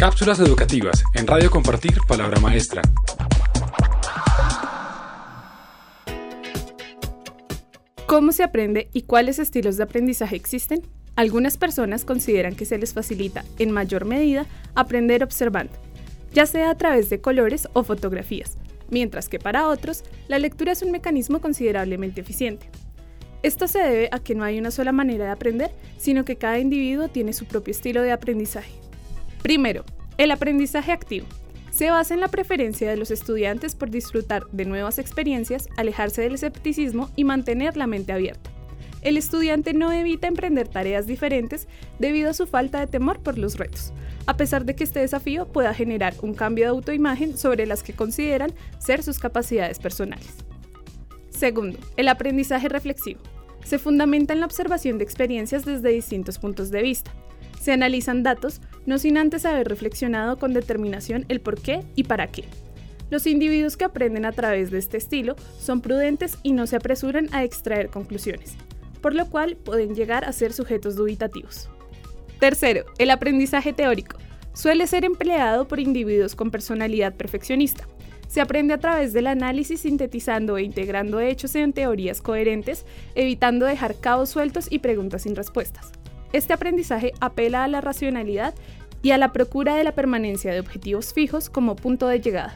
Cápsulas 0.00 0.40
educativas 0.40 1.04
en 1.12 1.26
Radio 1.26 1.50
Compartir 1.50 1.98
Palabra 2.08 2.40
Maestra. 2.40 2.80
¿Cómo 8.06 8.32
se 8.32 8.42
aprende 8.42 8.88
y 8.94 9.02
cuáles 9.02 9.38
estilos 9.38 9.76
de 9.76 9.82
aprendizaje 9.82 10.36
existen? 10.36 10.80
Algunas 11.16 11.58
personas 11.58 12.06
consideran 12.06 12.54
que 12.54 12.64
se 12.64 12.78
les 12.78 12.94
facilita, 12.94 13.44
en 13.58 13.72
mayor 13.72 14.06
medida, 14.06 14.46
aprender 14.74 15.22
observando, 15.22 15.74
ya 16.32 16.46
sea 16.46 16.70
a 16.70 16.78
través 16.78 17.10
de 17.10 17.20
colores 17.20 17.68
o 17.74 17.82
fotografías, 17.82 18.56
mientras 18.88 19.28
que 19.28 19.38
para 19.38 19.68
otros, 19.68 20.04
la 20.28 20.38
lectura 20.38 20.72
es 20.72 20.80
un 20.80 20.92
mecanismo 20.92 21.42
considerablemente 21.42 22.22
eficiente. 22.22 22.70
Esto 23.42 23.68
se 23.68 23.80
debe 23.80 24.08
a 24.12 24.18
que 24.18 24.34
no 24.34 24.44
hay 24.44 24.58
una 24.58 24.70
sola 24.70 24.92
manera 24.92 25.26
de 25.26 25.32
aprender, 25.32 25.72
sino 25.98 26.24
que 26.24 26.36
cada 26.36 26.58
individuo 26.58 27.08
tiene 27.08 27.34
su 27.34 27.44
propio 27.44 27.72
estilo 27.72 28.00
de 28.00 28.12
aprendizaje. 28.12 28.80
Primero, 29.42 29.84
el 30.18 30.30
aprendizaje 30.30 30.92
activo. 30.92 31.26
Se 31.70 31.90
basa 31.90 32.14
en 32.14 32.20
la 32.20 32.28
preferencia 32.28 32.90
de 32.90 32.96
los 32.96 33.10
estudiantes 33.10 33.74
por 33.74 33.90
disfrutar 33.90 34.46
de 34.52 34.64
nuevas 34.64 34.98
experiencias, 34.98 35.68
alejarse 35.76 36.20
del 36.22 36.34
escepticismo 36.34 37.10
y 37.16 37.24
mantener 37.24 37.76
la 37.76 37.86
mente 37.86 38.12
abierta. 38.12 38.50
El 39.02 39.16
estudiante 39.16 39.72
no 39.72 39.90
evita 39.92 40.26
emprender 40.26 40.68
tareas 40.68 41.06
diferentes 41.06 41.68
debido 41.98 42.30
a 42.30 42.34
su 42.34 42.46
falta 42.46 42.80
de 42.80 42.86
temor 42.86 43.20
por 43.20 43.38
los 43.38 43.56
retos, 43.56 43.94
a 44.26 44.36
pesar 44.36 44.66
de 44.66 44.74
que 44.74 44.84
este 44.84 45.00
desafío 45.00 45.46
pueda 45.46 45.72
generar 45.72 46.14
un 46.20 46.34
cambio 46.34 46.64
de 46.64 46.70
autoimagen 46.70 47.38
sobre 47.38 47.64
las 47.64 47.82
que 47.82 47.94
consideran 47.94 48.52
ser 48.78 49.02
sus 49.02 49.18
capacidades 49.18 49.78
personales. 49.78 50.34
Segundo, 51.30 51.78
el 51.96 52.08
aprendizaje 52.08 52.68
reflexivo. 52.68 53.20
Se 53.64 53.78
fundamenta 53.78 54.34
en 54.34 54.40
la 54.40 54.46
observación 54.46 54.98
de 54.98 55.04
experiencias 55.04 55.64
desde 55.64 55.88
distintos 55.88 56.38
puntos 56.38 56.70
de 56.70 56.82
vista, 56.82 57.10
se 57.60 57.72
analizan 57.72 58.22
datos, 58.22 58.60
no 58.86 58.98
sin 58.98 59.18
antes 59.18 59.44
haber 59.44 59.68
reflexionado 59.68 60.38
con 60.38 60.52
determinación 60.52 61.24
el 61.28 61.40
por 61.40 61.60
qué 61.60 61.82
y 61.94 62.04
para 62.04 62.26
qué. 62.28 62.44
Los 63.10 63.26
individuos 63.26 63.76
que 63.76 63.84
aprenden 63.84 64.24
a 64.24 64.32
través 64.32 64.70
de 64.70 64.78
este 64.78 64.96
estilo 64.96 65.34
son 65.58 65.80
prudentes 65.80 66.38
y 66.42 66.52
no 66.52 66.66
se 66.66 66.76
apresuran 66.76 67.28
a 67.32 67.42
extraer 67.42 67.88
conclusiones, 67.88 68.54
por 69.02 69.14
lo 69.14 69.28
cual 69.28 69.56
pueden 69.56 69.94
llegar 69.94 70.24
a 70.24 70.32
ser 70.32 70.52
sujetos 70.52 70.94
dubitativos. 70.94 71.68
Tercero, 72.38 72.84
el 72.98 73.10
aprendizaje 73.10 73.72
teórico. 73.72 74.16
Suele 74.54 74.86
ser 74.86 75.04
empleado 75.04 75.66
por 75.68 75.80
individuos 75.80 76.34
con 76.34 76.50
personalidad 76.50 77.14
perfeccionista. 77.14 77.86
Se 78.28 78.40
aprende 78.40 78.74
a 78.74 78.78
través 78.78 79.12
del 79.12 79.26
análisis 79.26 79.80
sintetizando 79.80 80.56
e 80.56 80.62
integrando 80.62 81.18
hechos 81.18 81.54
en 81.56 81.72
teorías 81.72 82.22
coherentes, 82.22 82.86
evitando 83.16 83.66
dejar 83.66 83.96
cabos 83.98 84.30
sueltos 84.30 84.68
y 84.70 84.78
preguntas 84.78 85.22
sin 85.22 85.34
respuestas. 85.34 85.90
Este 86.32 86.52
aprendizaje 86.52 87.12
apela 87.20 87.64
a 87.64 87.68
la 87.68 87.80
racionalidad 87.80 88.54
y 89.02 89.10
a 89.10 89.18
la 89.18 89.32
procura 89.32 89.74
de 89.74 89.84
la 89.84 89.92
permanencia 89.92 90.52
de 90.52 90.60
objetivos 90.60 91.12
fijos 91.12 91.50
como 91.50 91.76
punto 91.76 92.06
de 92.06 92.20
llegada. 92.20 92.54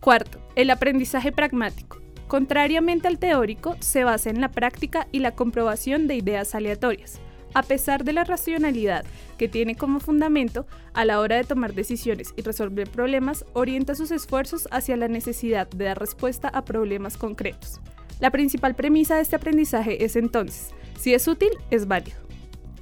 Cuarto, 0.00 0.38
el 0.54 0.70
aprendizaje 0.70 1.32
pragmático. 1.32 1.98
Contrariamente 2.28 3.08
al 3.08 3.18
teórico, 3.18 3.76
se 3.80 4.04
basa 4.04 4.30
en 4.30 4.40
la 4.40 4.50
práctica 4.50 5.08
y 5.12 5.18
la 5.18 5.32
comprobación 5.32 6.06
de 6.06 6.16
ideas 6.16 6.54
aleatorias. 6.54 7.20
A 7.54 7.62
pesar 7.62 8.04
de 8.04 8.12
la 8.12 8.24
racionalidad 8.24 9.04
que 9.38 9.48
tiene 9.48 9.74
como 9.74 10.00
fundamento, 10.00 10.66
a 10.92 11.04
la 11.04 11.20
hora 11.20 11.36
de 11.36 11.44
tomar 11.44 11.74
decisiones 11.74 12.34
y 12.36 12.42
resolver 12.42 12.88
problemas, 12.90 13.44
orienta 13.54 13.94
sus 13.94 14.10
esfuerzos 14.10 14.68
hacia 14.70 14.96
la 14.96 15.08
necesidad 15.08 15.68
de 15.68 15.86
dar 15.86 15.98
respuesta 15.98 16.48
a 16.48 16.64
problemas 16.64 17.16
concretos. 17.16 17.80
La 18.20 18.30
principal 18.30 18.74
premisa 18.74 19.16
de 19.16 19.22
este 19.22 19.36
aprendizaje 19.36 20.04
es 20.04 20.16
entonces, 20.16 20.70
si 20.98 21.14
es 21.14 21.26
útil, 21.26 21.50
es 21.70 21.88
válido. 21.88 22.27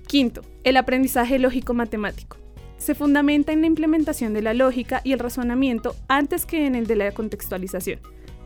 Quinto, 0.07 0.43
el 0.63 0.77
aprendizaje 0.77 1.39
lógico-matemático. 1.39 2.37
Se 2.79 2.95
fundamenta 2.95 3.53
en 3.53 3.61
la 3.61 3.67
implementación 3.67 4.35
de 4.35 4.43
la 4.43 4.55
lógica 4.55 5.01
y 5.03 5.13
el 5.13 5.19
razonamiento 5.19 5.97
antes 6.07 6.47
que 6.47 6.67
en 6.67 6.77
el 6.77 6.87
de 6.87 6.95
la 6.95 7.11
contextualización. 7.13 7.99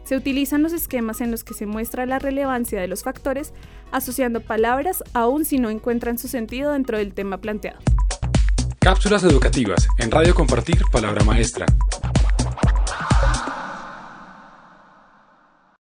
Se 0.05 0.17
utilizan 0.17 0.63
los 0.63 0.73
esquemas 0.73 1.21
en 1.21 1.31
los 1.31 1.45
que 1.45 1.53
se 1.53 1.67
muestra 1.67 2.07
la 2.07 2.19
relevancia 2.19 2.81
de 2.81 2.89
los 2.89 3.03
factores 3.03 3.53
asociando 3.93 4.41
palabras 4.41 5.05
aun 5.13 5.45
si 5.45 5.59
no 5.59 5.69
encuentran 5.69 6.17
su 6.17 6.29
sentido 6.29 6.73
dentro 6.73 6.97
del 6.97 7.13
tema 7.13 7.39
planteado. 7.39 7.79
Cápsulas 8.79 9.23
educativas 9.25 9.87
en 9.99 10.11
Radio 10.11 10.35
Compartir 10.35 10.83
Palabra 10.91 11.23
Maestra. 11.25 11.67